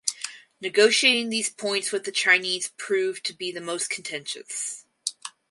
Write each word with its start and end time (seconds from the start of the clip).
Negotiating 0.59 1.29
these 1.29 1.51
points 1.51 1.91
with 1.91 2.05
the 2.05 2.11
Chinese 2.11 2.69
proved 2.75 3.23
to 3.25 3.33
the 3.35 3.59
most 3.61 3.91
contentious. 3.91 4.83